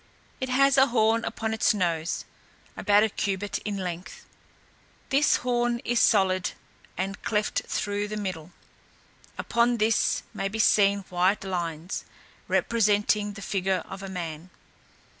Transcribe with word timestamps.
It 0.39 0.49
has 0.49 0.79
a 0.79 0.87
horn 0.87 1.23
upon 1.25 1.53
its 1.53 1.75
nose, 1.75 2.25
about 2.75 3.03
a 3.03 3.09
cubit 3.09 3.59
in 3.59 3.77
length; 3.77 4.25
this 5.09 5.35
horn 5.35 5.77
is 5.85 5.99
solid, 5.99 6.53
and 6.97 7.21
cleft 7.21 7.61
through 7.67 8.07
the 8.07 8.17
middle, 8.17 8.51
upon 9.37 9.77
this 9.77 10.23
may 10.33 10.47
be 10.47 10.57
seen 10.57 11.01
white 11.09 11.43
lines, 11.43 12.03
representing 12.47 13.33
the 13.33 13.43
figure 13.43 13.83
of 13.87 14.01
a 14.01 14.09
man. 14.09 14.49